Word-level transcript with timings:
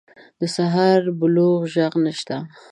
د 0.39 0.41
سهار 0.55 0.99
د 1.05 1.09
بلوغ 1.19 1.59
ږغ 1.73 1.93
نشته 2.05 2.35